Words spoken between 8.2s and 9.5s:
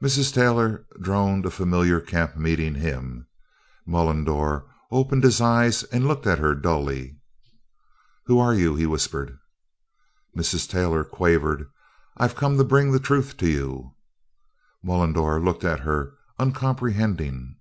"Who are you?" he whispered.